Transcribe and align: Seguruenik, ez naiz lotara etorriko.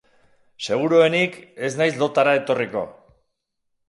Seguruenik, 0.67 1.37
ez 1.67 1.71
naiz 1.81 1.93
lotara 2.05 2.33
etorriko. 2.39 2.83